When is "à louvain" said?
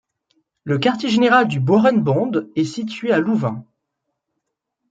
3.11-3.63